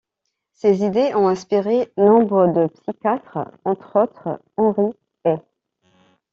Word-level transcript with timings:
Ses 0.55 0.83
idées 0.83 1.13
ont 1.13 1.27
inspiré 1.27 1.93
nombre 1.95 2.47
de 2.55 2.65
psychiatres, 2.69 3.37
entre 3.65 3.99
autres 4.01 4.41
Henri 4.57 4.93
Ey. 5.25 5.37